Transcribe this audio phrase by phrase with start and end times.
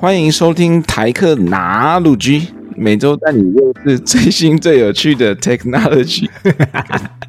[0.00, 2.40] 欢迎收听台客拿鲁居
[2.76, 6.28] 每周带你认识最新最有趣的 technology。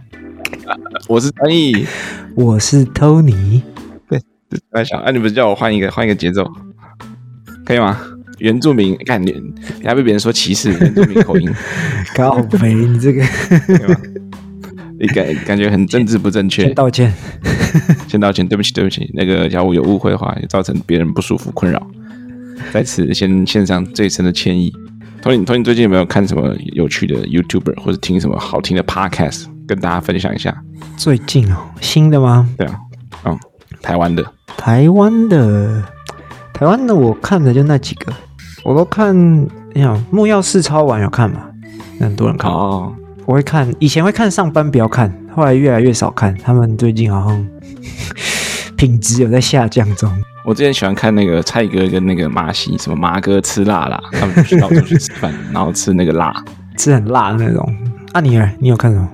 [1.10, 1.88] 我是张毅，
[2.36, 3.64] 我是 Tony。
[4.08, 4.22] 对，
[4.72, 6.48] 在想，哎、啊，你不是叫我换一个换一个节奏，
[7.66, 8.00] 可以吗？
[8.38, 9.34] 原住民，看你，
[9.82, 11.52] 你还被别人说歧视原住民口音，
[12.14, 13.26] 高肥，你这个，
[15.00, 17.12] 你感感觉很政治不正确，先道歉，
[18.08, 21.88] 先道歉，对不起，对不起，那个小五有误会的话，也造成别人不舒服困扰，
[22.72, 24.74] 在此先献上最深的歉意。
[25.22, 30.56] Tony，Tony 最近有没有看什么有趣的 YouTuber 或者听什么好听的 Podcast，跟大家分享一下？
[30.96, 32.50] 最近哦，新的吗？
[32.58, 32.80] 对啊，
[33.26, 33.38] 嗯，
[33.82, 34.24] 台湾的，
[34.58, 35.84] 台湾的，
[36.54, 38.14] 台湾的，我看的就那几个。
[38.64, 39.14] 我都看，
[39.74, 41.48] 你想木曜四超玩有看吗？
[42.00, 42.94] 很多人看哦。
[43.26, 46.36] 我会看，以前会看上班不要看，后来越来越少看。
[46.38, 47.48] 他们最近好像
[48.80, 50.10] 品质有在下降中。
[50.46, 56.34] 我之前喜欢看那个蔡哥跟那个马西，什么马哥吃辣啦， 他们去到处去吃饭，然后吃那个辣，
[56.78, 57.76] 吃很辣的那种。
[58.14, 59.10] 啊你，你你有看什么？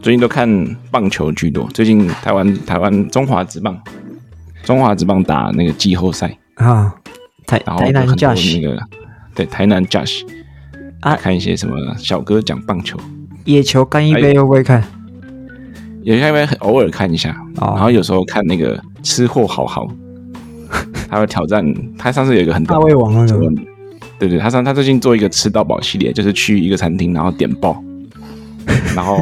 [0.00, 0.48] 最近都看
[0.92, 1.68] 棒球居多。
[1.74, 3.76] 最近台湾台湾中华职棒，
[4.62, 6.94] 中华职棒打那个季后赛啊。
[7.44, 8.80] 台台南 Josh 那个，
[9.34, 10.22] 对台南 Josh
[11.00, 12.96] 啊，看一些什么小哥讲棒球，
[13.44, 14.84] 野球干一杯会不会看？
[16.06, 19.88] 野球干一杯偶尔看一下，哦，然后有时候看那个吃货好好，
[21.10, 21.64] 他会挑战，
[21.98, 23.50] 他上次有一个很大胃王那个，
[24.16, 27.82] 对对，他上他最近做一个吃到饱系列，就是去一个餐厅然后点爆，
[28.94, 29.18] 然后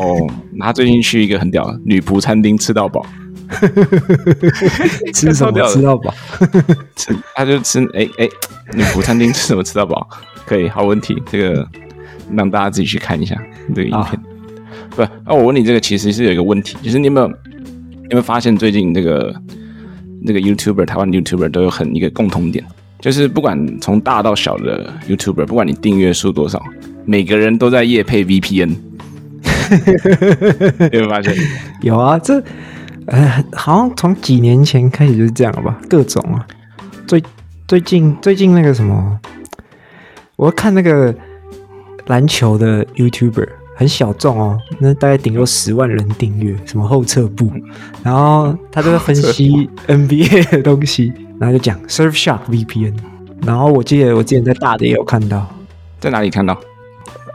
[0.60, 3.04] 他最近去一个很屌的女仆餐厅吃到饱。
[5.14, 6.12] 吃什么吃到饱？
[6.96, 8.28] 吃他就吃哎哎，
[8.74, 10.06] 女仆餐厅吃什么吃到饱？
[10.44, 11.66] 可以，好问题，这个
[12.32, 13.40] 让大家自己去看一下
[13.74, 14.00] 这个影片。
[14.00, 14.20] 啊
[14.90, 17.34] 不，那我问你，这个其实是有一个问题，就是你有没有有
[18.10, 19.34] 没有发现最近这个
[20.22, 22.64] 那个 YouTuber 台湾 YouTuber 都有很一个共同点，
[23.00, 26.62] 就是不管从大到小的 YouTuber，不管你订阅数多少，
[27.04, 28.74] 每个人都在夜配 VPN。
[30.92, 31.34] 有没有发现？
[31.82, 32.42] 有啊，这。
[33.06, 35.78] 呃，好像从几年前开始就是这样吧？
[35.90, 36.46] 各种啊，
[37.06, 37.22] 最
[37.68, 39.20] 最近最近那个什么，
[40.36, 41.14] 我看那个
[42.06, 47.50] 篮球的 YouTuber 很小众哦，那大概顶多十万人订阅，什么后撤步，
[48.02, 52.94] 然后他就会分析 NBA 的东西，然后就讲 Surfshark VPN，
[53.44, 55.46] 然后我记得我之前在大的也有看到，
[56.00, 56.58] 在哪里看到？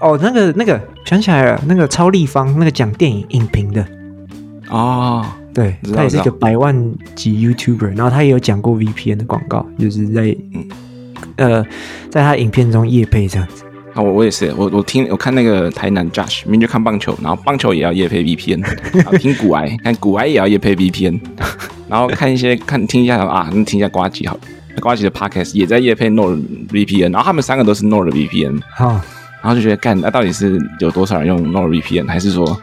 [0.02, 3.86] 哦，那个那个想起来了，那个超立方那个讲电影影评的
[4.70, 5.26] 哦。
[5.52, 10.34] 对，他也是一个百万级 YouTuber，然后他也有讲过 VPN 的广告，就是在
[11.38, 11.66] 呃，
[12.10, 13.64] 在他影片中夜配这样子。
[14.00, 18.62] 啊，我我也是，我我听我看那个台南 Josh，明明就看棒球，然后棒球也要夜配 VPN，
[18.94, 21.20] 然后听古癌，看古癌也要夜配 VPN，
[21.90, 24.40] 然后看一些看听一下啊，那听一下瓜吉好，了，
[24.80, 29.02] 瓜吉的 Podcast 也在夜配 NordVPN，然后他们三个都是 NordVPN，好，
[29.44, 32.58] 然后就觉得干，那到底是有多少人用 NordVPN，还是说？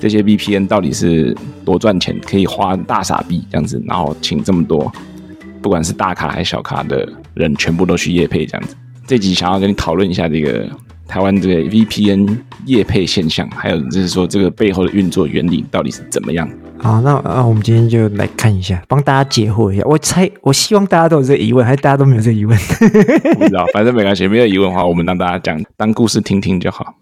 [0.00, 1.34] 这些 VPN 到底是
[1.64, 2.18] 多赚钱？
[2.26, 4.92] 可以花大傻币这样子，然后请这么多，
[5.62, 8.76] 不管是大咖还是小咖的人，全部都去夜配这样子。
[9.06, 10.68] 这集想要跟你讨论一下这个
[11.06, 16.48] 台湾这个 VPN 业配现象，还有就是说这个背后的运作原理到底是怎么样？
[16.78, 19.82] 好，那那我们今天就来看一下，帮大家解惑一下。
[19.86, 22.58] 我猜，我希望大家都有这个疑问，还是大家都没有这个疑问？
[23.38, 26.94] 不知道，反正没关系，没有疑问的话，我们让大家讲，当故事听听就好。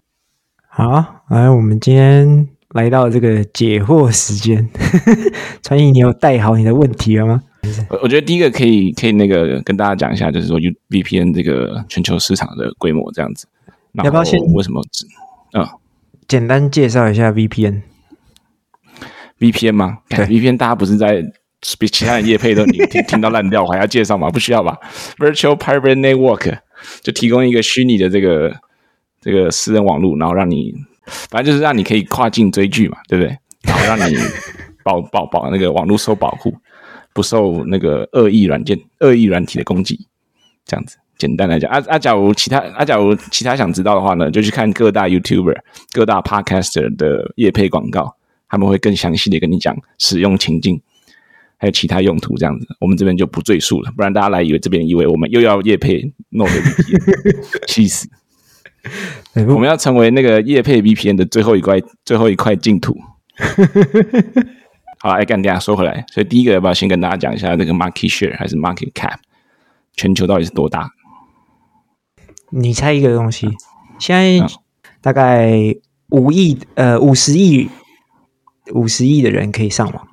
[0.67, 2.47] 好，来，我们今天。
[2.73, 4.67] 来到这个解惑时间，
[5.61, 7.43] 传译，你有带好你的问题了吗？
[7.89, 13.47] 我我觉得第一个可以可以那个跟大家讲一下，就是说 U VPN 这个全球市场的规模这样子。
[13.93, 14.81] 要不要先为什么？
[15.53, 15.65] 嗯，
[16.27, 17.81] 简单介绍一下 VPN。
[19.39, 19.99] VPN 吗？
[20.09, 21.23] 对，VPN 大家不是在
[21.79, 24.29] 比其他人业配都你听听到烂掉，还要介绍吗？
[24.29, 24.77] 不需要吧
[25.17, 26.57] ？Virtual Private Network
[27.01, 28.53] 就提供一个虚拟的这个
[29.21, 30.73] 这个私人网络，然后让你。
[31.29, 33.37] 反正就是让你可以跨境追剧嘛，对不对？
[33.63, 34.15] 然后让你
[34.85, 36.55] 保保保那个网络受保护，
[37.13, 40.07] 不受那个恶意软件、恶意软体的攻击。
[40.65, 45.57] 这样子，简单来讲，啊啊，假如其他啊，假如其他想知道的话呢，就去看各大 YouTuber、
[45.91, 48.15] 各大 Podcaster 的业配广告，
[48.47, 50.81] 他们会更详细的跟你讲使用情境，
[51.57, 52.37] 还有其他用途。
[52.37, 58.07] 这样子，我们这边就不赘述了，不然大家来以为这边以为我们又要业配 NordVPN， 气死！
[59.47, 62.97] 我们要成为那个业配 VPN 的最后一块最后一块净土。
[65.03, 69.17] 好，来干掉，说回来，所以第一个要不要先跟大家讲一下这个 market share 还是 market cap？
[69.97, 70.89] 全球到底是多大？
[72.51, 73.51] 你猜一个东西，
[73.99, 74.47] 现在
[75.01, 75.75] 大概
[76.07, 77.67] 五亿呃五十亿
[78.71, 80.07] 五十亿的人可以上网，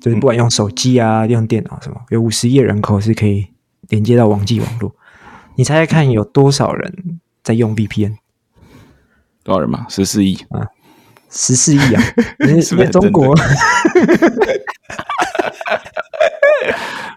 [0.00, 3.46] 就是不管用手机啊用电脑什么，有五十亿人口是可以
[3.90, 4.92] 连接到网际网络。
[5.54, 8.16] 你猜猜看，有多少人在用 VPN？
[9.44, 9.86] 多少人嘛？
[9.88, 10.66] 十四亿啊，
[11.30, 12.02] 十四亿啊！
[12.60, 13.34] 是不是中国？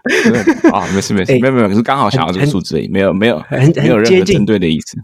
[0.72, 4.98] 啊，没事没事，没有没有，可是刚好想要这个数字而已，没有没有很很有任何针对的意思，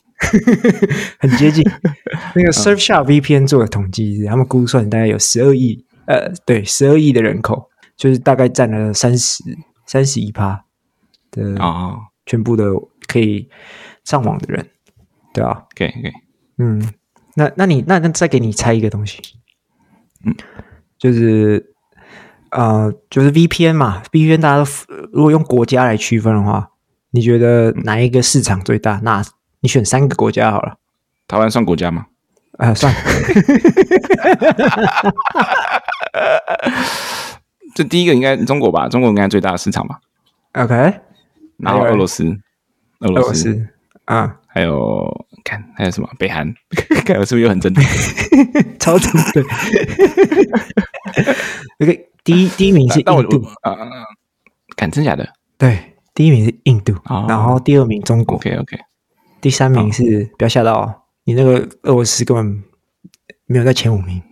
[1.19, 1.65] 很接近。
[2.35, 9.43] 那个 Surfshark VPN 做的统计，他们估算大概有十二亿，呃，对，十二亿的人口，就是大概占了三十
[9.87, 10.65] 三十一趴
[11.31, 11.97] 的啊，
[12.27, 12.65] 全部的
[13.07, 13.49] 可以
[14.05, 14.67] 上网的人，
[15.33, 16.13] 对啊，OK OK，
[16.59, 16.93] 嗯，
[17.41, 19.21] 那那你那那再给你猜一个东西，
[20.25, 20.35] 嗯，
[20.99, 21.67] 就是。
[22.53, 24.71] 呃，就是 VPN 嘛，VPN 大家都
[25.13, 26.71] 如果用国家来区分的话，
[27.13, 28.99] 你觉得哪一个市场最大？
[29.05, 29.23] 那
[29.61, 30.77] 你选三个国家好了。
[31.29, 32.07] 台湾算国家吗？
[32.59, 32.93] 啊、呃，算。
[37.77, 38.89] 这第一个应该中国吧？
[38.89, 40.01] 中国应该最大的市场吧
[40.55, 40.75] ？OK。
[41.59, 42.37] 然后俄罗斯，
[42.99, 43.69] 俄罗斯，斯
[44.07, 46.09] 啊，还有看还有什么？
[46.19, 46.53] 北韩，
[47.05, 47.85] 看我是不是又很针对？
[48.79, 49.43] 超针对。
[51.81, 52.07] OK。
[52.23, 53.75] 第一第一名是印度啊，
[54.77, 55.27] 敢真假的？
[55.57, 56.95] 对，第一名是印度，
[57.27, 58.77] 然后第二名中国，OK OK，
[59.41, 60.95] 第三名是不要吓到哦，
[61.25, 62.63] 你那个俄罗斯根本
[63.47, 64.23] 没有在前五名，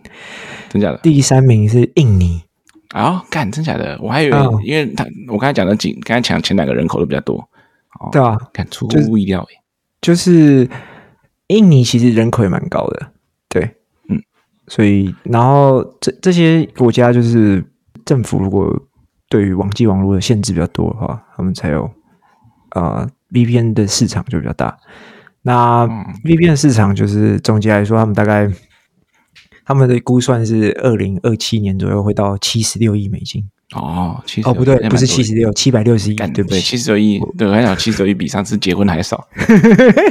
[0.69, 0.97] 真假的？
[0.99, 2.43] 第三名是印尼
[2.89, 3.97] 啊，敢真假的？
[4.03, 7.43] 我还以为，因为他我刚才讲的几，刚才讲前两个人口都比较多，
[8.11, 9.58] 对啊，看出乎意料诶，
[10.01, 10.69] 就是
[11.47, 13.11] 印尼其实人口也蛮高的，
[13.47, 13.75] 对，
[14.09, 14.21] 嗯，
[14.67, 17.63] 所以然后这这些国家就是。
[18.05, 18.75] 政府如果
[19.27, 21.83] 对于网际网络的限制比较多的话，他们才有
[22.69, 24.75] 啊、呃、VPN 的市场就比较大。
[25.43, 25.85] 那
[26.23, 28.51] VPN 的市场就是总结来说，他们大概
[29.63, 33.47] 他们的估算是二零二七年左右会到七十六亿美金。
[33.75, 36.59] 哦，七哦不对，不是七十六，七百六十一，对不对？
[36.59, 39.27] 七十六亿，对，我还想七十六亿比上次结婚还少，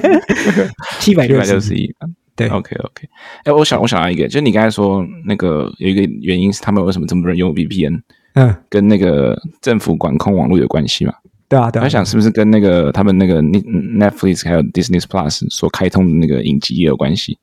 [1.01, 1.93] 七百六十一。
[2.37, 3.09] 对，OK OK，
[3.43, 8.01] 哎，我想我想到一个，就是你刚才说那个有一个原因是他们为什么这么多人用 VPN，
[8.35, 11.13] 嗯，跟那个政府管控网络有关系嘛？
[11.49, 11.85] 对啊，对啊。
[11.85, 17.37] 我想是不是跟那个他们那个 Netflix 还有 Disney Plus 所开通的那个影集也有关系？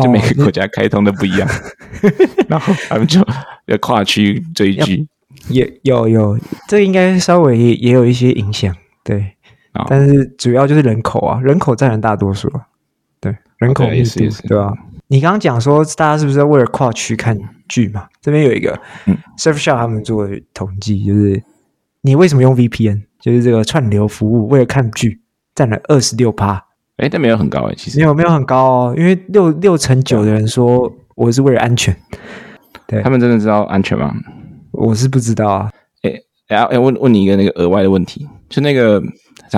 [0.00, 1.48] 就每个国家开通的不一样，
[2.46, 3.20] 然后他们就
[3.66, 5.04] 要跨区追剧，
[5.50, 6.38] 也有有，
[6.68, 8.74] 这个应该稍微也也有一些影响，
[9.04, 9.36] 对，
[9.88, 12.66] 但是主要就是人口啊，人口占了大多数啊。
[13.58, 14.72] 人口密度，对吧？
[15.08, 17.38] 你刚刚讲说，大家是不是在为了跨区看
[17.68, 18.08] 剧嘛？
[18.22, 18.74] 这边有一个
[19.36, 21.42] Surfshark 他们做的统计，就是
[22.00, 23.02] 你为什么用 VPN？
[23.20, 25.20] 就是这个串流服务，为了看剧
[25.54, 26.64] 占了二十六趴。
[26.96, 31.94] 哎，但没有很高哎，其实没有没有很高哦，因为六六成九的人说我是为了安全。
[32.86, 34.14] 对，他们真的知道安全吗？
[34.72, 35.70] 我是不知道啊。
[36.02, 36.12] 哎
[36.48, 39.02] 哎哎，问问你一个那个额外的问题，就那个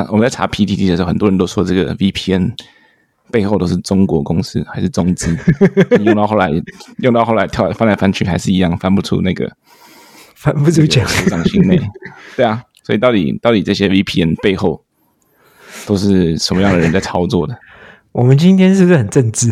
[0.09, 2.53] 我们在查 PTT 的时候，很多人都说这个 VPN。
[3.31, 5.35] 背后都是中国公司还是中资？
[6.05, 6.51] 用到后来，
[6.99, 9.51] 用到后来跳翻来翻去还是一样翻不出那个，
[10.37, 11.81] 翻不出讲掌心内。
[12.37, 14.85] 对啊，所以到底到底这些 VPN 背后
[15.87, 17.57] 都是什么样的人在操作的？
[18.13, 19.51] 我们今天是不是很政治？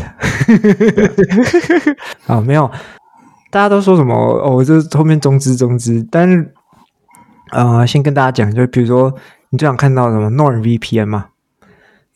[2.27, 2.71] 啊，没有，
[3.51, 4.65] 大家都说什么哦？
[4.65, 6.55] 这后面中资中资，但是
[7.51, 9.15] 啊、呃，先跟大家讲，就比如说
[9.51, 11.27] 你最想看到什么 NordVPN 嘛，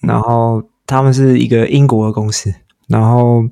[0.01, 0.63] 然后。
[0.87, 2.55] 他们是一个英国的公司，
[2.89, 3.43] 然后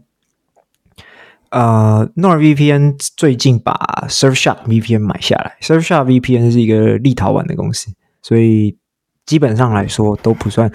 [1.48, 3.74] 呃，NordVPN 最近把
[4.06, 5.56] Surfshark VPN 买下来。
[5.62, 8.76] Surfshark VPN 是一个立陶宛的公司，所以
[9.24, 10.70] 基本上来说都不算。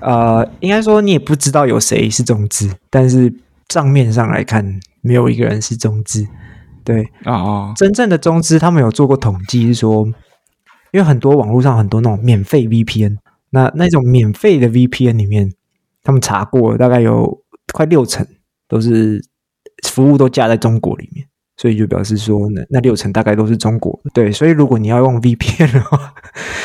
[0.00, 3.30] 呃，应该说你也不知道有谁是中资，但是
[3.68, 6.26] 账面上来看，没有一个人是中资。
[6.88, 10.06] 对啊，哦、真正的中资，他们有做过统计，是说，
[10.92, 13.18] 因为很多网络上很多那种免费 VPN，
[13.50, 15.52] 那那种免费的 VPN 里面。
[16.04, 17.42] 他们查过，大概有
[17.74, 18.26] 快六成
[18.66, 19.22] 都是
[19.86, 21.26] 服务都架在中国里面，
[21.58, 24.00] 所以就表示说，那那六成大概都是中国。
[24.14, 26.14] 对，所以如果你要用 VPN 的话，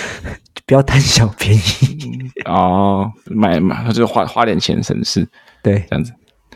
[0.66, 1.60] 不要贪小便宜
[2.46, 5.28] 哦，买买就花花点钱省事。
[5.62, 6.14] 对，这样子。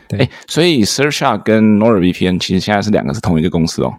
[0.08, 3.94] 对，哎，所以 Surfshark 跟 NordVPN 其实现在是两个是同一个公司哦。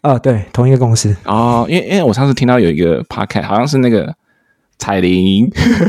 [0.00, 1.16] 啊、哦，对，同一个公司。
[1.24, 4.14] 哦，因为因为我上次听到有一个 podcast，好像是那个。
[4.78, 5.48] 彩铃，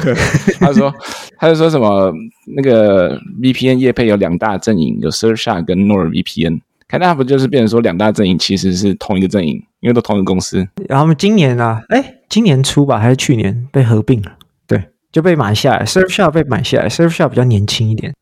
[0.60, 0.94] 他说，
[1.40, 2.14] 他就说什么
[2.56, 10.58] 那个 VPN 业配有两大阵营，有 Surfshark 跟 NordVPN，看那不就是变成说两大阵营其实是同一个阵营，因为都同一个公司。
[10.88, 14.34] 然后他们今年啊，哎，今年初吧，还是去年被合并了，
[14.68, 15.84] 对，就被买下来。
[15.84, 18.14] Surfshark 被买下来，Surfshark 比较年轻一点。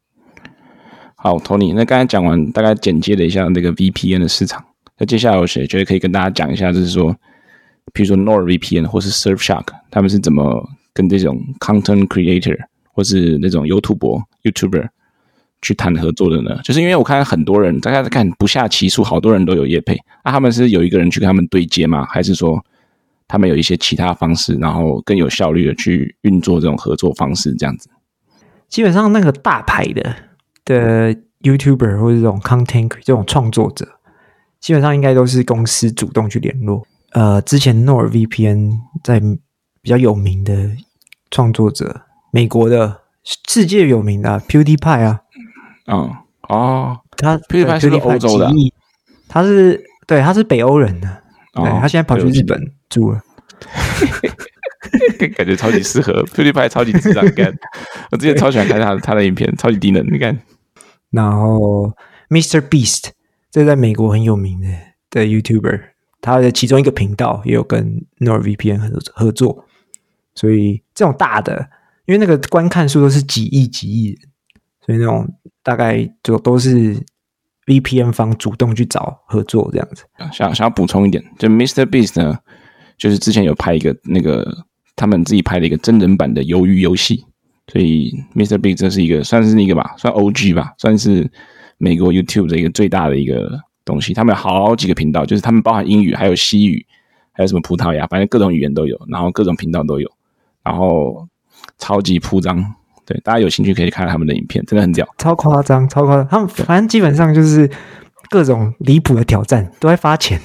[1.21, 4.63] 好，Tony，那刚才讲完，大概简介了一下那个 VPN 的市场，
[4.97, 7.15] 那接下来我觉得可以跟大家讲一下，就是说。
[7.93, 12.57] 比如说 NordVPN 或是 Surfshark，他们是怎么跟这种 content creator
[12.93, 14.87] 或是那种 YouTuber YouTuber
[15.61, 16.61] 去谈合作的呢？
[16.63, 19.95] 就是因为我看很多人，大家在看不下其数，好多人都有业配。
[20.23, 22.05] 那、啊、他们是有一个人去跟他们对接吗？
[22.05, 22.63] 还是说
[23.27, 27.53] 他们有一些其他方式，然后更有效率的去运作这种合作方式？
[27.55, 27.89] 这样子，
[28.69, 30.15] 基本上那个大牌的
[30.71, 33.87] 的 YouTuber 或者这种 content 这种创作者，
[34.59, 36.85] 基本上应该都是公司主动去联络。
[37.11, 38.71] 呃，之前 NordVPN
[39.03, 39.19] 在
[39.81, 40.71] 比较有名的
[41.29, 43.01] 创作者，美国的
[43.47, 45.21] 世界有名的、啊、PewDiePie 啊，
[45.87, 46.09] 嗯，
[46.47, 48.49] 哦，他 PewDiePie 是欧洲的，
[49.27, 51.07] 他是对，他是北欧人的，
[51.55, 52.57] 哦、对，他现在跑去日本
[52.89, 53.21] 住了，
[55.35, 57.53] 感觉超级适合 PewDiePie，超级智障干，
[58.11, 60.39] 我之前超喜欢看他他的影片，超级低能，你看，
[61.11, 61.93] 然后
[62.29, 63.09] Mr Beast，
[63.51, 64.67] 这在美国很有名的
[65.09, 65.91] 的 YouTuber。
[66.23, 69.65] 他的其中一个频道也有跟 NordVPN 合合作，
[70.35, 71.67] 所以这种大的，
[72.05, 74.15] 因为那个观看数都是几亿几亿，
[74.85, 75.27] 所以那种
[75.63, 77.03] 大概就都是
[77.65, 80.03] VPN 方主动去找合作这样子。
[80.31, 82.37] 想想要补充一点，就 Mr Beast 呢，
[82.99, 84.47] 就是之前有拍一个那个
[84.95, 87.25] 他们自己拍的一个真人版的鱿鱼游戏，
[87.67, 91.29] 所以 Mr Beast 这是一个算是一个吧，算 OG 吧，算是
[91.77, 93.59] 美国 YouTube 的一个最大的一个。
[93.83, 96.85] 东西，他们有好几个频道，就是他们包含英语，还有西语，
[97.31, 100.07] 还有什么葡萄牙，反正各种语言都有，然后各种频道都有，
[100.63, 101.27] 然后
[101.79, 102.63] 超级铺张，
[103.07, 107.67] 对，大家有兴趣可以看他们的影片，真的很屌，超夸张，超夸张，他们反正基本上就是
[108.31, 110.39] 各种离谱的挑战都在发钱，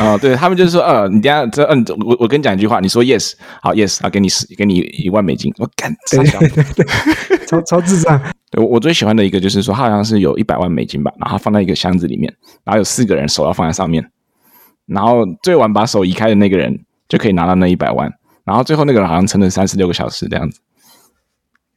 [0.00, 6.40] 啊、哦，对他们就是说，呃，你等下这，嗯，我我跟你讲一句话，你说 yes，好 yes，啊，给你十，给你一万美金，我干，超小，
[7.46, 8.20] 超超智障。
[8.56, 14.04] 我我最喜欢的一个就是说，他好像是有一百万美金吧，然后放在一个箱子里面，然后有四个人手要放在上面，
[14.86, 18.12] 然后最晚把手移开的那个人就可以拿到那一百万，
[18.44, 20.58] 然后最后那个人好像撑了三十六个小时这样子，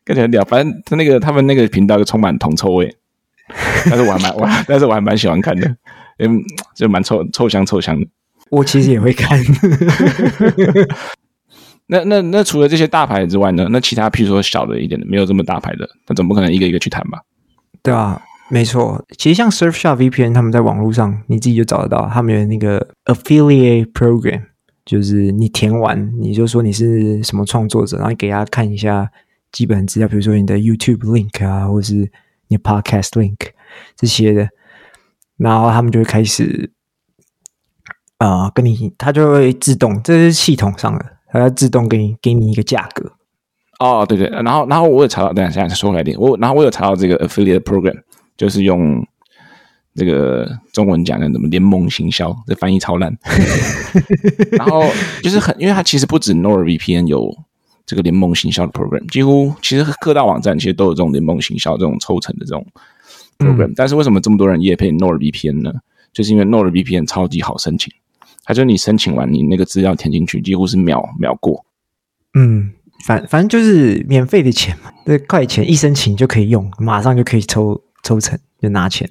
[0.06, 0.44] 看起来很屌。
[0.44, 2.98] 反正他那个他们那个频道就充满铜臭味，
[3.90, 5.68] 但是我还蛮我，但是我还蛮喜欢看的，
[6.20, 6.42] 嗯，
[6.75, 8.08] 就蛮臭臭香臭香的。
[8.50, 9.40] 我其实也会看。
[11.88, 13.68] 那那那除了这些大牌之外呢？
[13.70, 17.22] 那其他譬如说小的一点的，没有这么大牌的，那总不可能一个一个去谈吧？
[17.84, 19.06] 对啊，没错。
[19.18, 24.42] 其实像 Surfshark VPN，他们在网络上你自己就找得到，他们有那个 Affiliate Program，
[24.84, 29.08] 就是你填完你就说你是什么创作者，然后你给他看一下
[29.52, 32.12] 基本资料，比如说你的 YouTube link 啊，或者是
[32.48, 33.38] 你的 Podcast link
[33.96, 34.50] 这些的，
[35.38, 36.72] 然后他们就会开始
[38.18, 41.14] 啊、呃，跟你，他就会自动，这是系统上的。
[41.28, 43.12] 它要自动给你给你一个价格
[43.80, 48.02] 哦，对对，然后然后我有查到，等一下再说回来点，我然后我有查到这个 affiliate program，
[48.38, 49.06] 就是用
[49.96, 53.14] 这个中文讲的怎么联盟行销，这翻译超烂。
[54.58, 54.86] 然后
[55.22, 57.30] 就是很，因为它其实不止 NordVPN 有
[57.86, 62.65] 这个联盟行销的 program，几乎其实各大网站其实都有这种联盟行销这种抽成的这种
[63.38, 63.74] program，嗯。
[63.75, 65.74] 但是为什么这么多人也配 NordVPN 呢？
[66.13, 67.94] 就是因为 NordVPN 超级好申请。
[68.48, 71.65] 它就你申请完，你那个资料填进去，几乎是秒秒过。
[72.36, 72.72] 嗯，
[73.06, 79.10] 反反正就是免费的钱嘛，这快钱一申请就可以用，马上就可以抽抽成，就拿钱。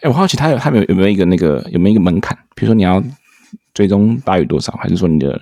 [0.00, 2.34] 哎，我好奇他有他有有没有一个那个有没有一个门槛？
[2.54, 3.02] 比如说你要
[3.74, 5.38] 追踪大于多少，还是说你的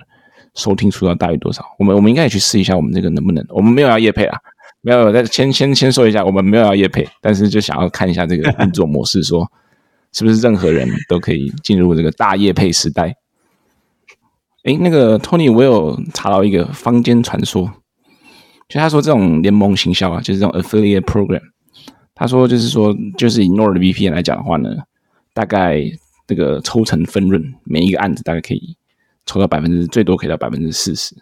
[0.55, 1.63] 收听数要大于多少？
[1.79, 3.45] 我们我们应该也去试一下，我们这个能不能？
[3.49, 4.37] 我们没有要业配啊，
[4.81, 5.11] 没有。
[5.11, 9.49] 再先先先说一下，我们没有要业配，但是就想要看一下这个运作模式，说
[10.11, 13.15] 是不是任何人都可以进入这个大业配时代。
[14.63, 17.71] 诶，那个 Tony，我有查到一个坊间传说，
[18.69, 21.41] 就他说这种联盟行销啊，就是这种 affiliate program，
[22.13, 24.69] 他说就是说，就是以 NordVPN 来讲的话呢，
[25.33, 25.81] 大概
[26.27, 28.77] 这个抽成分润，每一个案子大概可以
[29.31, 31.15] 抽到百分之最多可以到百分之四十，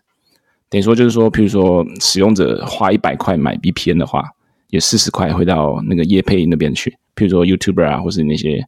[0.70, 4.24] 等于说就是说，譬如说使用者花一百块买 VPN 的话，
[4.70, 8.66] 有四十块回到那个业配那边去，譬如说 YouTuber 啊，或是那些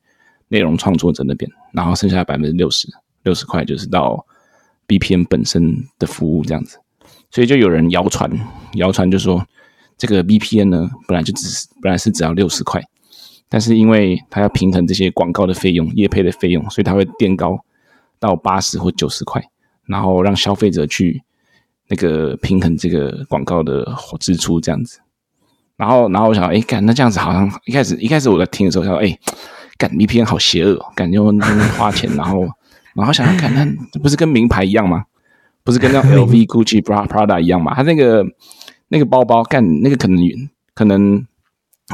[0.50, 2.88] 内容创作者那边，然后剩下百分之六十，
[3.24, 4.26] 六十块就是到。
[4.88, 6.78] VPN 本身的服务这样子，
[7.30, 8.30] 所以就有人谣传，
[8.74, 9.42] 谣传就说
[9.98, 12.84] 这个 VPN 呢，本来就只是本来是只要六十块，
[13.48, 17.58] 但是因为它要平衡这些广告的费用、业配的费用，所以它会垫高
[18.22, 19.44] 到八十或九十块，
[19.86, 21.22] 然后让消费者去
[21.90, 23.86] 那个平衡这个广告的
[24.20, 25.02] 支出这样子。
[25.76, 29.18] 然后，然后我想，哎，干那这样子好像一开始一开始我在听的时候，想说，哎，
[29.78, 31.34] 干 VPN 好邪恶哦，感觉我
[31.78, 32.48] 花钱，然后。
[32.94, 35.06] 然后想想看，那不是跟名牌一样吗？
[35.64, 37.74] 不是跟那 LV、 Gucci、Prada 一样吗？
[37.74, 38.22] 他那个
[38.90, 40.20] 那个包包干那个可能
[40.74, 41.26] 可能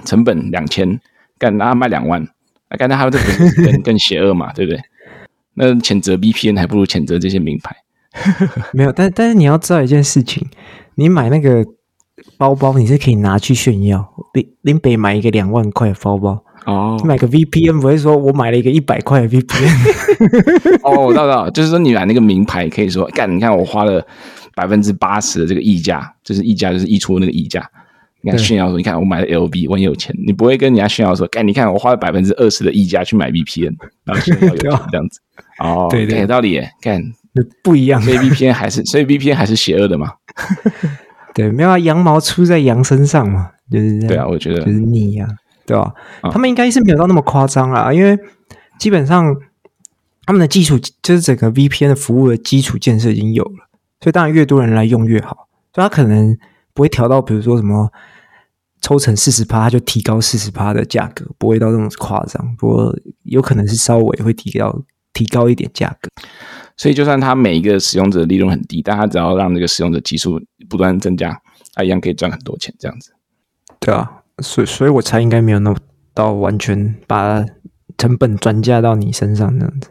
[0.04, 1.00] 成本两千，
[1.38, 2.28] 干那卖两万，
[2.72, 4.52] 那干那还有这不是更 更邪恶嘛？
[4.54, 4.82] 对不对？
[5.58, 7.76] 那谴责 VPN 还不如谴责这些名牌。
[8.74, 10.48] 没有，但但是你要知道一件事情，
[10.96, 11.66] 你买那个
[12.38, 14.08] 包包，你是可以拿去炫耀。
[14.34, 20.82] 林林北买一个两万块的包包哦，你买个 VPN 不会说我买了一个一百块的 VPN。
[20.84, 24.06] 哦，我知道，就是说你买那个名牌，可以说干，你看我花了
[24.56, 27.70] 百分之八十的这个溢价，就是溢价，就是溢出那个溢价。
[28.28, 30.16] 你看炫耀说，你看我买了 LV，我很有钱。
[30.26, 35.20] 你不会跟人家炫耀说，干，你看我花了百分之二十的溢价去买 VPN，然后炫耀有钱 这样子。
[35.60, 37.02] 哦，对对，有道理耶，干
[37.64, 38.02] 不一样。
[38.02, 40.12] 所以 VPN 还是，所以 VPN 还是邪恶的嘛？
[41.34, 44.00] 对，没有啊，羊毛出在羊身上嘛，就是。
[44.08, 45.34] 对啊，我觉得就是你呀、啊，
[45.66, 45.94] 对吧？
[46.24, 48.18] 哦、他们应该是没有到那么夸张啦，因为
[48.80, 49.36] 基本上
[50.26, 53.70] 他们的基础就是整个 VPN 的服务的基础建设已经有了，
[54.02, 55.48] 所以当然越多人来用越好。
[55.74, 56.36] 所以他可能
[56.74, 57.92] 不会调到，比如说什么
[58.88, 62.56] 抽成四十趴，他就提高四十趴的价格，不会到这种夸张。
[62.56, 66.10] 不过有可能是稍微会提高提高一点价格。
[66.78, 71.38] 所以，就算他每一个使用者的利润很低，但他只要让这个使用者基数不断增加，
[71.74, 72.74] 他一样可以赚很多钱。
[72.80, 73.12] 这样子，
[73.82, 75.78] 对啊，所以，所以我才应该没有那么
[76.14, 77.46] 到完全把
[77.98, 79.90] 成本转嫁到你身上这样子。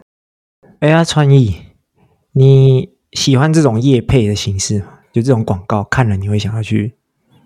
[0.79, 1.55] 哎呀，创意，
[2.31, 4.87] 你喜欢这种业配的形式吗？
[5.13, 6.95] 就这种广告看了你会想要去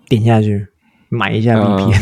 [0.08, 0.68] 点下去
[1.12, 1.92] 买一下 VPN？
[1.92, 2.00] 呃，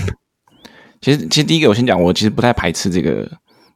[1.00, 3.30] 其实，其实第一个我先讲，我其实不太排斥这个。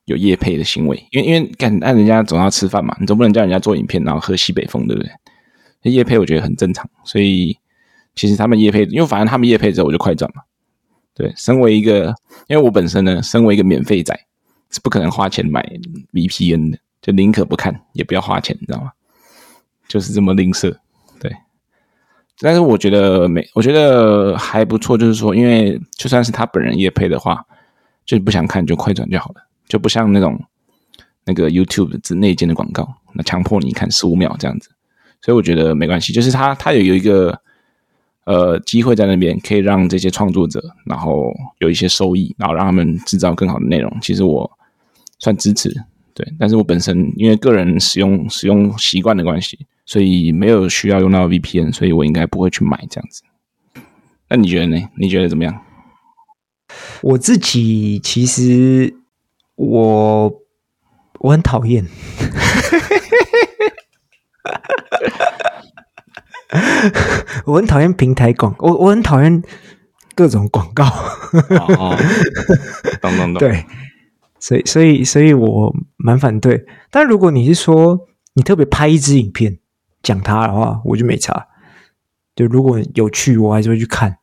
[0.06, 5.90] 有夜配的行为，因为因为干按人家总要吃饭嘛，你总不能叫人家做影片然后喝西北风，对不对？
[5.90, 7.56] 夜配我觉得很正常，所以
[8.14, 10.42] 其实他们夜配，因为反正他们夜配之后我就快转嘛。
[11.14, 12.14] 对，身为一个，
[12.48, 14.14] 因为我本身呢，身为一个免费仔，
[14.68, 15.66] 是不可能花钱买
[16.12, 18.90] VPN 的，就宁可不看，也不要花钱，你知道吗？
[19.88, 20.76] 就是这么吝啬。
[22.40, 27.44] 但是我觉得没，我觉得还不错，就是说，因为就算是他本人业配的话，
[28.04, 29.36] 就是不想看就快转就好了。
[29.66, 30.38] 就不像那种
[31.24, 34.68] 那个 YouTube 之内建的广告，那强迫你看十五秒这样子，
[35.22, 36.12] 所以我觉得没关系。
[36.12, 37.40] 就是他他有有一个
[38.24, 43.96] 呃机会在那边，可以让这些创作者然后有一些收益，然后让他们制造更好的内容。
[44.02, 44.50] 其实我
[45.18, 45.74] 算支持，
[46.14, 46.26] 对。
[46.38, 53.22] 但是我本身因为个人使用使用习惯的关系，所以没有需要用到 VPN，所以我应该不会去买这样子。
[54.28, 54.88] 那你觉得呢？
[54.96, 55.62] 你觉得怎么样？
[57.02, 59.00] 我自己其实。
[59.56, 60.32] 我
[61.20, 61.86] 我很讨厌，
[67.46, 69.40] 我很讨厌平台广，我我很讨厌
[70.16, 70.84] 各种广告。
[71.78, 71.96] 哦，
[73.00, 73.38] 懂懂懂。
[73.38, 73.64] 对，
[74.44, 76.66] 所以所以所以我蛮反对。
[76.90, 79.58] 但如果你是说你特别拍一支影片
[80.02, 81.46] 讲它的话，我就没差。
[82.36, 84.18] 就如果有趣，我还是会去看。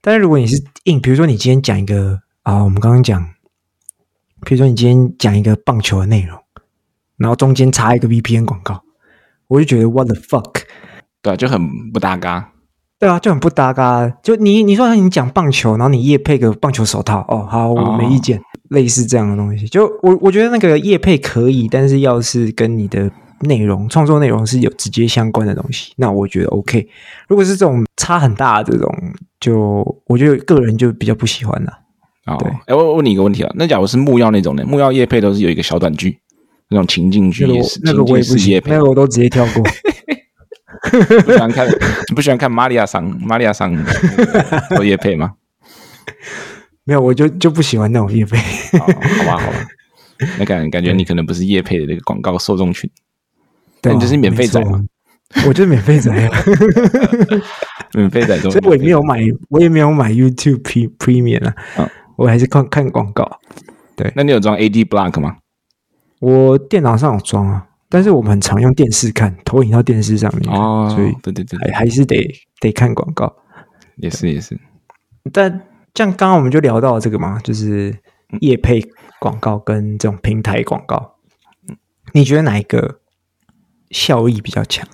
[0.00, 3.30] 但是如果你是硬，比如说你今天讲一个啊，我们刚刚讲。
[4.44, 6.38] 比如说，你今天讲一个棒球的内容，
[7.16, 8.84] 然后中间插一个 VPN 广告，
[9.48, 10.62] 我就觉得 What the fuck？
[11.20, 12.51] 对，就很不搭嘎。
[13.02, 14.08] 对啊，就很不搭嘎。
[14.22, 18.38] 就你你说你讲棒球，然后你夜配个棒球手套，哦，好，我没意见。
[18.38, 23.10] 哦、类似这样的东西，就我我觉得那个夜配可以，但是要是跟你的
[23.40, 26.86] 内容创作内容是有直接相关的东西，那我觉得 OK。
[27.26, 28.88] 如果是这种差很大的这种，
[29.40, 31.72] 就我觉得个人就比较不喜欢了。
[32.26, 36.20] 哦，哎，我问你一个问题啊，那假如是木曜那种的，木曜夜配都是有一个小短剧，
[36.68, 39.60] 那种情境剧也是，那个我也不喜欢，那个我都直接跳过。
[41.24, 43.72] 不喜欢看，你 不喜欢看玛利亚桑，玛利亚桑
[44.70, 45.32] 做业配吗？
[46.84, 48.36] 没有，我就就不喜欢那种叶配。
[48.78, 49.52] 好吧，好吧，
[50.38, 52.90] 那感感觉你可能不是叶配的那个广告受众群，
[53.80, 54.82] 对，你就是免费仔嘛。
[55.46, 56.42] 我就是免费仔啊，
[57.94, 60.60] 免费仔，所以我也没有买，我也没有买 YouTube
[60.98, 61.88] Premium 啊。
[62.16, 63.40] 我还是看看广告，
[63.96, 64.12] 对。
[64.14, 65.36] 那你有装 Ad Block 吗？
[66.20, 72.16] 我电脑上有装啊，但是我们很常用电视看，投影到电视上面哦，所以对对对，还还是得
[72.58, 73.30] 得看广告，
[73.96, 74.58] 也是也是。
[75.30, 75.50] 但
[75.94, 77.94] 像刚刚我们就聊到这个嘛，就是
[78.40, 78.82] 业配
[79.20, 81.16] 广告跟这种平台广告，
[82.14, 83.00] 你觉得哪一个
[83.90, 84.88] 效益比较强？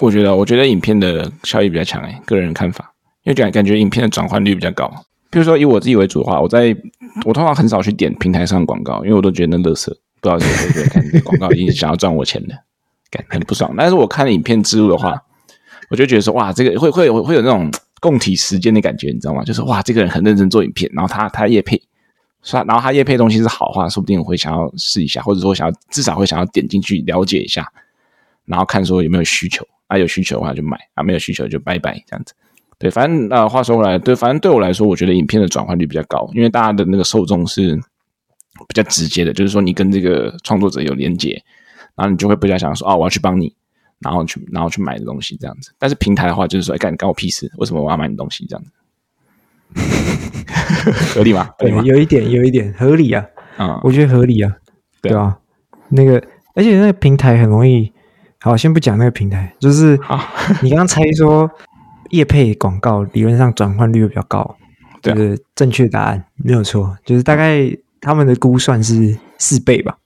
[0.00, 4.92] 我觉得，我觉得影片的效益比较强诶，个人看法，因为感感觉影片的转换率比较高。
[5.30, 6.76] 比如说以我自己为主的话，我在
[7.24, 9.92] 我通常很少去点平台上广告，因为我都觉得那垃圾，
[10.34, 12.54] 不知道谁会不会看广告，已经想要赚我钱的，
[13.10, 13.72] 感很不爽。
[13.76, 15.22] 但是我看了影片植入的话，
[15.90, 19.44] 我就觉得说哇，这个会会会有那种共体时间的感觉，你知道吗？
[19.44, 21.80] 就是哇，这个人很认真做影片，然后他他业配，
[22.50, 27.70] 然后他业配东西是好话，说不定我会想要试一下，或者说想要至少会想要点进去了解一下，
[28.44, 32.34] 然后看说有没有需求，啊有需求的话就买，啊没有需求就拜拜这样子。
[32.78, 37.80] 对，反正、呃，话说回来，对，反正对我来说，我觉得影片的转换率比较高，因为大家的那个受众是
[38.68, 41.42] 比较直接的，就是说你跟这个创作者有连接，
[41.94, 43.54] 然后你就会比较想说，哦，我要去帮你，
[44.00, 45.72] 然后去然后去买的东西这样子。
[45.78, 47.50] 但是平台的话，就是说，哎，干你干我屁事？
[47.58, 48.46] 为什么我要买你东西？
[48.46, 48.70] 这样子
[51.14, 51.50] 合理吗？
[51.58, 53.24] 对，有一点，有一点合理啊。
[53.58, 54.52] 嗯，我觉得合理啊。
[55.00, 55.38] 对啊，
[55.88, 56.22] 那个，
[56.54, 57.92] 而且那个平台很容易。
[58.38, 59.98] 好，先不讲那个平台，就是
[60.62, 61.50] 你刚刚猜说
[62.10, 64.56] 业配广告理论上转换率会比较高，
[65.02, 69.98] 对、啊，就是正确答案没有错，就是大概他们的估算是四倍吧。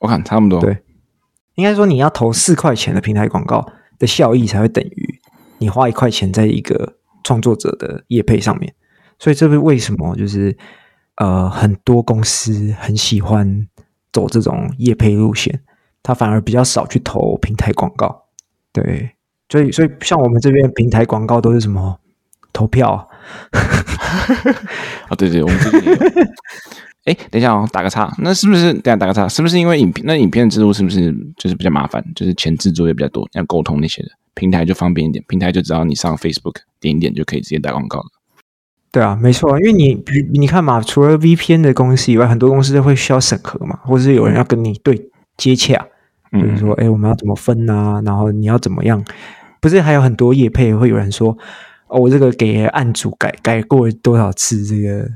[0.00, 0.58] 我看差不多。
[0.62, 0.78] 对，
[1.56, 5.20] 应该说你要投四块钱的平台广告的效益才会等于
[5.58, 8.72] 你花一块钱在一个创作者的业配上面，
[9.18, 10.56] 所以这是为什么就是
[11.16, 13.68] 呃很多公司很喜欢
[14.10, 15.60] 走这种业配路线。
[16.02, 18.24] 他反而比较少去投平台广告，
[18.72, 19.10] 对，
[19.50, 22.00] 所以所以像我们这边平台广告都是什么
[22.54, 23.06] 投票啊？
[25.10, 25.98] 啊，对对，我们这边有。
[27.08, 28.72] 哎，等一下哦，打个叉，那是不是？
[28.74, 30.04] 等下打个叉，是不是因为影片？
[30.06, 32.04] 那影片的制作是不是就是比较麻烦？
[32.14, 34.08] 就是前制作也比较多，要沟通那些的。
[34.34, 38.06] 平台就方便一点，平台就只要你上 Facebook 点一点就可以直接打广告了。
[38.92, 45.86] 对啊，没错，因为你你看嘛，除了 VPN 的公司以外，很多公司都会需要审核嘛，或者是有人要跟你对接洽。
[46.30, 48.02] 比如说，哎、欸，我们要怎么分啊？
[48.04, 49.02] 然后你要怎么样？
[49.60, 51.36] 不是还有很多业配会有人说，
[51.88, 54.62] 哦，我这个给案主改改过多少次？
[54.64, 55.08] 这个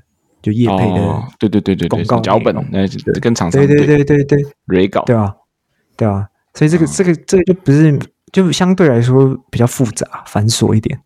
[0.42, 2.86] 就业配的、哦，对对对对对，脚本，那
[3.20, 4.04] 跟厂商对对对。
[4.04, 4.88] 对对对。
[4.88, 5.34] 稿，对啊，
[5.96, 7.98] 对啊，所以这个、哦、这个这个就不是，
[8.32, 10.98] 就相对来说比较复杂繁琐一点，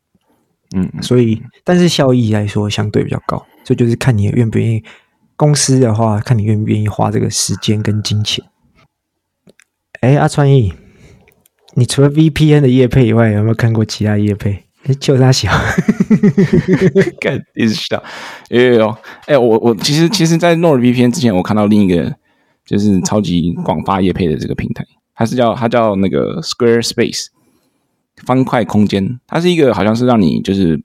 [0.74, 4.82] 嗯，所以但是效益来说相对比较高，所以就是看你愿不愿意，
[5.36, 8.44] 公司的话看你愿不愿意花这个时间跟金钱。
[10.00, 10.72] 哎，阿川义，
[11.74, 14.64] 你除了 VPN 的业配以外，有没有看过其他业配？
[14.84, 15.50] 哎，就他小，
[17.20, 18.02] 干一直笑，
[18.50, 18.96] 有有有。
[19.26, 22.14] 哎，我我其实其实，在 NordVPN 之前，我看到另一个
[22.64, 27.26] 就是超级广发业配的这个平台，它是叫它叫那个 Squarespace
[28.24, 30.80] 方块空间，它是一个好像是让你就是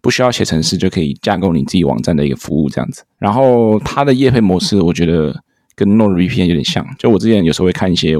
[0.00, 3.04] 不需要写程式就可以架构你自己网站的一个服务这样子。
[3.18, 5.42] 然后它的业配模式，我觉得。
[5.78, 8.16] 跟 NordVPN 有点像，就我之前有时候会看一些，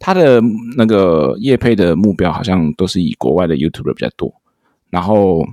[0.00, 0.42] 他的
[0.76, 4.34] 那个业配的目标好像都是以国外的 YouTuber 比较多，
[4.94, 5.44] 然后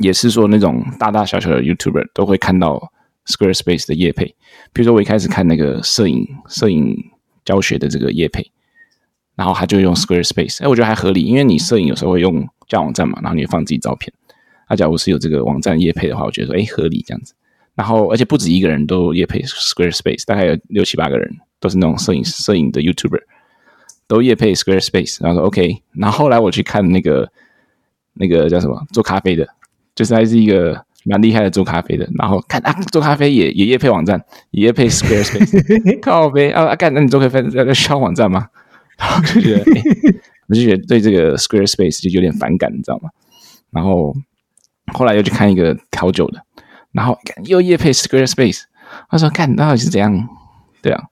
[0.00, 2.90] 也是说那种大大小小的 YouTuber 都会看到
[3.26, 4.24] Squarespace 的业配，
[4.72, 6.96] 比如说我一开始看那个摄影摄影
[7.44, 8.50] 教学的这个业配，
[9.36, 14.10] 然后他就用 Squarespace，哎，我觉得还合理，因为你摄影有时候会用架网站嘛，然后你放自己照片，
[14.70, 17.34] 那假如是有这个网站业配的话，我觉得说哎合理这样子。
[17.74, 23.20] 然后，而且不止一个人都业配 Squarespace，大概有六七八个人，都是那种摄影摄影的 YouTuber，
[24.06, 25.20] 都业配 Squarespace。
[25.20, 27.28] 然后说 OK，然后后来我去看那个
[28.14, 29.46] 那个叫什么做咖啡的，
[29.94, 32.08] 就是还是一个蛮厉害的做咖啡的。
[32.18, 38.48] 然后看啊，做咖啡也也业配网站，也业配 Squarespace， 靠啡啊啊干，那你做咖啡要要需要网站吗？
[38.98, 39.82] 然后就觉得，哎，
[40.48, 43.10] 我就觉得对这个 Squarespace 就有点反感，你知道吗？
[43.70, 44.14] 然后
[44.92, 46.40] 后来又去看一个调酒的。
[46.92, 48.62] 然后又夜配 Squarespace，
[49.10, 50.28] 他说：“看到底是怎样？
[50.80, 51.02] 对啊，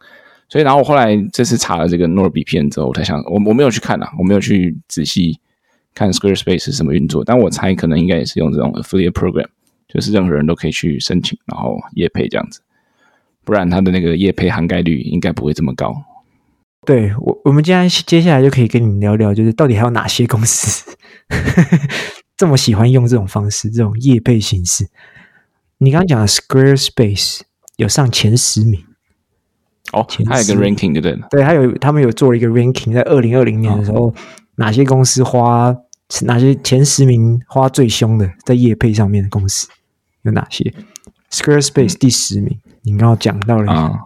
[0.48, 5.40] 所以然后我后来这次查了这个 NordVPN 之后，我才想，我我没有去看啊，我没有去仔细
[5.94, 9.48] 看 Squarespace 是什么运作，但我猜可能应该也是用这种 Affiliate Program，
[9.88, 12.60] 就是任何人都可以去申请，然后业配这样子，
[13.44, 15.94] 不然它的那个业配涵盖率应该不会这么高。
[16.84, 20.96] 对我，我们今天接下来就可以跟你聊聊，就是到底还有哪些公司
[22.36, 24.88] 这么喜欢用这种方式，这种业配形式。”
[25.78, 27.40] 你刚刚讲的 Squarespace
[27.76, 28.84] 有上前十名
[29.92, 31.18] 哦，还有一个 ranking 对不对？
[31.30, 34.14] 对，还有他们有做了一个 ranking，在二零二零年的时候，哦、
[34.62, 35.76] 哪些公司花
[36.22, 39.66] 哪些前十名花最凶的在业配上面的公司
[40.22, 40.72] 有哪些
[41.30, 43.98] ？Squarespace 第十名，嗯、你刚刚讲到了，哦、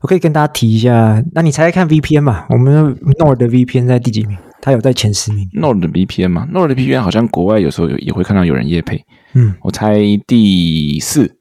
[0.00, 1.22] 我可以跟大家提一下。
[1.32, 4.36] 那你猜猜看 VPN 吧，我们 Nord 的 VPN 在第几名？
[4.60, 5.48] 它有在前十名。
[5.54, 9.04] Nord 的 VPN 嘛？Nord 的 VPN 好像国外有时候有也会看到有人业配。
[9.32, 11.38] 嗯，我猜第四。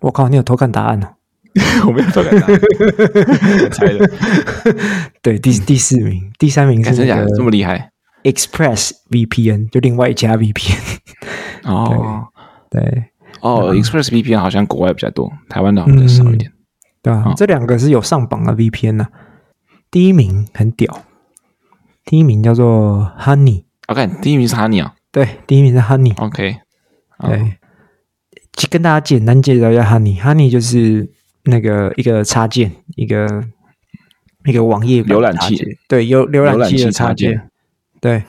[0.00, 1.08] 我靠，你有偷看答案哦？
[1.86, 2.52] 我没有偷看答案，
[3.62, 4.10] 我猜的。
[5.22, 6.94] 对，第第四名，第三名是
[7.36, 7.90] 这么厉害
[8.24, 10.98] ？Express VPN 就另外一家 VPN。
[11.62, 12.26] 哦，
[12.70, 13.04] 对，
[13.40, 16.50] 哦，Express VPN 好像国外比较多，台湾的好像少一点。
[17.02, 19.06] 对啊，这两个是有上榜的 VPN 呢。
[19.90, 21.04] 第一名很屌，
[22.04, 23.64] 第一名叫做 Honey。
[23.86, 24.94] OK，第一名是 Honey 啊。
[25.12, 26.12] 对，第一名是 Honey。
[26.16, 26.56] OK，
[27.20, 27.58] 对，
[28.68, 30.20] 跟大家简单介绍一下 Honey。
[30.20, 31.08] Honey 就是
[31.44, 33.44] 那个一个插件，一个
[34.44, 37.50] 一个网页浏览器，对，有浏览器的插件。
[38.00, 38.22] 对，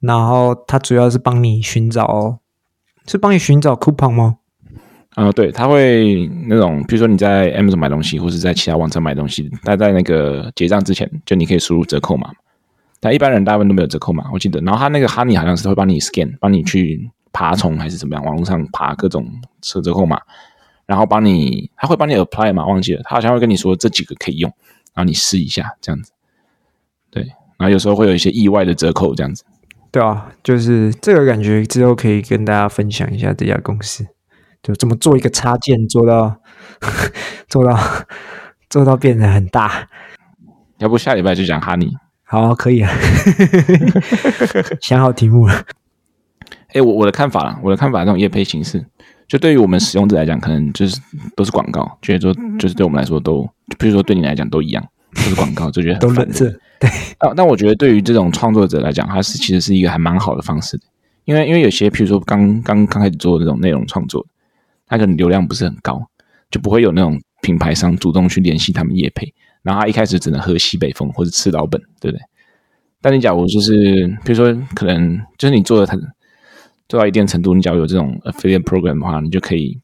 [0.00, 2.38] 然后它主要是帮你寻找，
[3.06, 4.38] 是帮你寻找 coupon 吗？
[5.10, 12.32] 啊、呃，对，它会那种，比如说你在 Amazon 买东西，或是在其他网站买东西，它在那个结账之前，就你可以输入折扣码。
[12.98, 14.60] 但一般人大部分都没有折扣码，我记得。
[14.62, 19.24] 然后它那个 Honey 好像是会帮你 scan，帮你去爬虫还是怎么样，网络上爬各种
[19.60, 20.18] 折折扣码，
[20.86, 22.66] 然后帮你，他会帮你 apply 嘛？
[22.66, 24.50] 忘记了，他好像会跟你说这几个可以用，
[24.94, 26.12] 然后你试一下这样子。
[27.10, 27.22] 对，
[27.58, 29.44] 然后有时候会有一些意外的折扣这样子。
[29.90, 34.04] 对啊，就是这个感觉之后可以跟大家分享一下这家公司，
[34.62, 36.36] 就这么做一个插件做到
[37.48, 37.78] 做到
[38.68, 39.88] 做到变得很大。
[40.78, 41.92] 要不下礼拜就讲 Honey。
[42.24, 42.90] 好，可以啊，
[44.82, 45.64] 想好题目了。
[46.72, 48.84] 哎，我我的看法啦，我的看法，这种业配形式，
[49.26, 51.00] 就对于我们使用者来讲，可能就是
[51.36, 56.44] 都是广告，觉得说就是对我们来说都，比如说对你来讲都一样，都是广告，就觉得都冷色。
[56.80, 60.78] 对，那那我觉得对于这种创作者来讲，它是其实是一个还蛮好的方式，
[61.24, 64.26] 因为因为有些，譬如说刚刚刚开始做这种内容创作，
[64.86, 66.06] 它可能流量不是很高，
[66.50, 69.32] 就不会有那种品牌商主动去联系他们业配。
[69.62, 72.22] 然后他一开始只能喝西北风或者吃老本，对不对？
[73.00, 75.98] 但你假如就是，比如说，可能就是你做的很
[76.94, 79.80] 做到一定程度，你假如有这种 affiliate program 的话，你就可以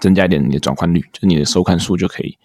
[0.00, 2.38] 增加一点你的转换率，就是你的收看数就可以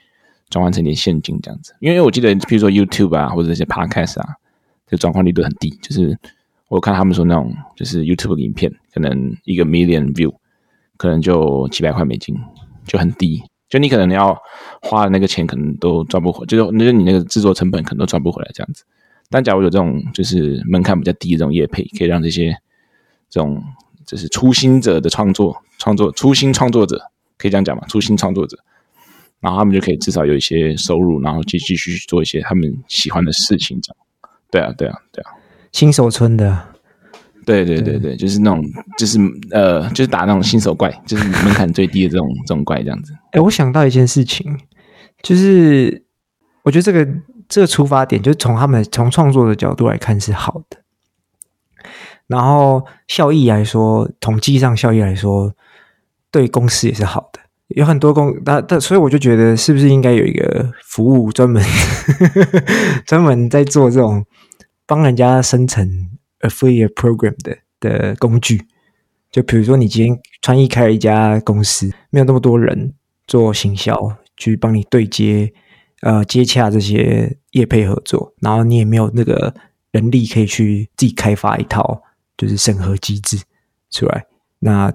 [0.49, 1.73] 转换成点现金这样子。
[1.79, 4.35] 因为我记得，比如说 YouTube 啊，或者这些 Podcast 啊，
[4.87, 5.69] 这转换率都很低。
[5.81, 6.19] 就是
[6.67, 10.35] 我看他们说那种，就是 YouTube 影片，可能一个 million view，
[10.97, 12.35] 可能就几百块美金，
[12.85, 13.41] 就很低。
[13.69, 14.37] 就你可能要
[14.81, 18.83] 花的那个钱，可能都赚不回，就是就是你那个制作成本可能都赚不回来这样子。
[19.29, 22.53] 但假如有这种就是门槛比较低的这种业配，可以让这些
[23.29, 23.61] 这种
[24.05, 27.01] 就是初心者的创作创作初心创作者
[27.37, 27.83] 可以这样讲嘛？
[27.87, 28.57] 初心创作者，
[29.39, 33.97] 然后他们就可以至少有一些收入，然后继继续去做一些他们喜欢的事情，这样。
[34.49, 35.31] 对啊，对啊，对啊，
[35.71, 36.69] 新手村的。
[37.45, 38.61] 对对对对，就是那种，
[38.97, 39.17] 就是
[39.51, 43.13] 呃，就是打那种新手怪，就是门槛最低的这种 这种怪这样子。
[43.31, 44.59] 哎，我想到一件事情，
[45.21, 46.03] 就是
[46.63, 47.07] 我觉得这个
[47.47, 50.81] 这个出发点，就是从他们从创作的角度来看是好的，
[52.27, 55.53] 然后效益来说，统计上效益来说，
[56.31, 57.39] 对公司也是好的。
[57.69, 61.63] 有很多公，那但所以我就觉得，是不是应该有一个服务专门
[63.05, 64.25] 专门在做这种
[64.85, 66.09] 帮人家生成。
[66.41, 68.61] Affiliate program 的的工具，
[69.31, 72.93] 就比如说你今天创意开了一家公司，没有那么多人
[73.25, 75.51] 做行销，去帮你对接，
[76.01, 79.51] 呃，接洽这些业配合作，然后你也没有那个
[79.89, 82.03] 人力可以去自己开发一套
[82.37, 83.37] 就是审核机制
[83.89, 84.25] 出来。
[84.59, 84.93] 那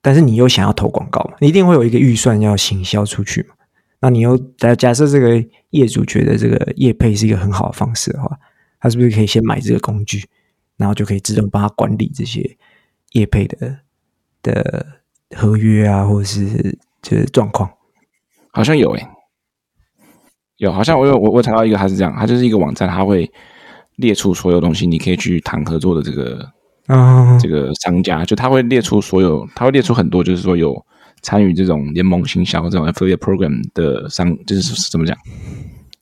[0.00, 3.54] 但是你又想要投广告嘛，你一定会有一个预算要行销出去嘛。
[4.00, 8.38] 那你又假假设这个业主觉得这个业配是一个很好的方式的话，
[8.80, 10.28] 他是不是可以先买这个工具？
[10.76, 12.56] 然后就可以自动帮他管理这些
[13.12, 13.78] 业配的
[14.42, 14.86] 的
[15.36, 17.70] 合约啊，或者是就是状况，
[18.50, 19.06] 好像有诶、
[20.56, 23.30] 有好像我有我我查到一个，他是这样，他就是一个网站，他会
[23.94, 26.52] 列出所有东西，你可以去谈合作的这个
[26.86, 30.84] 啊这个商家，就他会列出所有，他会列出很多，就是说有
[31.22, 35.16] 参与这种联盟行销这种 affiliate program 的商，就是怎么讲，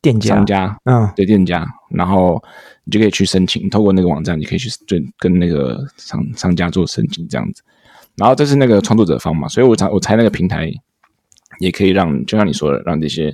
[0.00, 2.42] 店家商家，嗯，对店家，然后。
[2.84, 7.62] 你就可以去申请，透过那个网站，你可以去就跟那个商商家做申请这样子。
[8.16, 10.68] 然后这是那个创作者方嘛，所以我猜我猜那个平台
[11.60, 13.32] 也可以让，就像你说的，让这些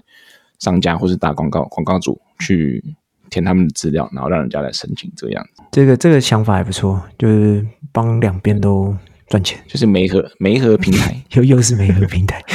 [0.59, 2.85] 商家或是打广告广告主去
[3.31, 5.63] 填他们的资料，然后让人家来申请这样子。
[5.73, 8.97] 这个这个想法还不错，就是帮两边都
[9.29, 12.43] 赚钱，就是媒合媒合平台， 又又是媒合平台。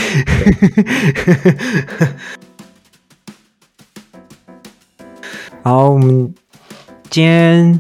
[5.63, 6.33] 好，我们。
[7.09, 7.79] 今天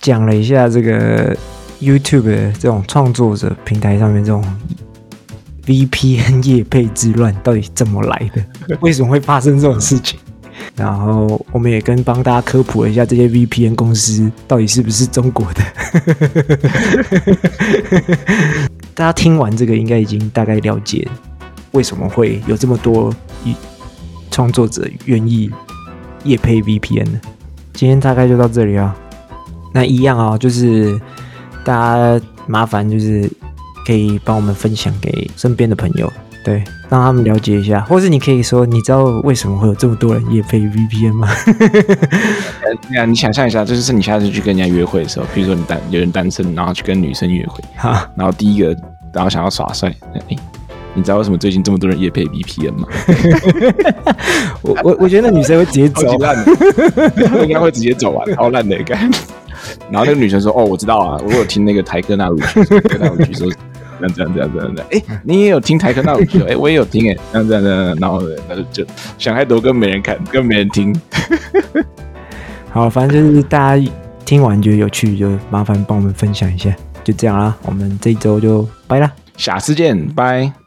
[0.00, 1.36] 讲了一下这个
[1.82, 4.42] YouTube 的这种创作者平台上面这种
[5.66, 8.42] VPN 业配之乱到底怎么来的？
[8.80, 10.18] 为什么会发生这种事情？
[10.80, 15.62] 然后我们也跟帮大家科普了一下这些 VPN 公司到底是不是中国的。
[18.94, 21.06] 大家听完这个应该已经大概了解
[21.72, 23.14] 为什么会有这么多
[24.30, 25.50] 创作者愿意
[26.24, 27.20] 夜配 VPN 呢？
[27.74, 28.96] 今天大概就到这里啊，
[29.74, 30.98] 那一样啊，就是
[31.62, 33.30] 大家麻烦就是
[33.86, 36.10] 可以帮我们分享给身边的朋友，
[36.42, 41.28] 对，让他们了解一下，或是你可以说，你知道为什么会有这么多人夜配 VPN 吗？
[42.90, 48.76] 那 你想象一下，就是你下次去跟人家约会的时候，比如说你单有人单身，然后去跟女生约会，哈，然后第一个
[49.12, 49.94] 然后想要耍帅，
[50.28, 50.36] 哎。
[50.92, 52.88] 你知道为什么最近这么多人夜配 VPN 吗？
[54.60, 56.02] 我我我觉得那女生会直接走，
[57.46, 59.18] 应该会直接走完，超烂的感觉。
[59.88, 63.46] 然后那个女生说：“哦，我知道啊，我有听那个台哥那鲁剧，台哥那鲁剧说
[64.00, 64.86] 这样这样这样这样的。
[64.90, 66.42] 哎，你也有听台客那鲁剧？
[66.48, 67.96] 哎，我也有听哎，这样这样这样。
[68.00, 68.84] 然后那就
[69.18, 70.94] 想太多，更没人看，更没人听。
[72.70, 73.90] 好，反正就是大家
[74.24, 77.56] 听完觉得有趣，就麻烦帮我们分享一下，就这样啦。
[77.62, 80.59] 我们这一周就拜啦，下次见，拜。